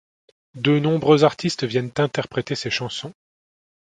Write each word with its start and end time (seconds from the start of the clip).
De 0.55 0.79
nombreux 0.79 1.23
artistes 1.25 1.63
viennent 1.63 1.91
interpréter 1.97 2.55
ses 2.55 2.71
chansons. 2.71 3.13